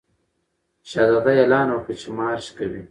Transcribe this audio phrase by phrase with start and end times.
[0.89, 2.79] شهزاده اعلان وکړ چې مارش کوي.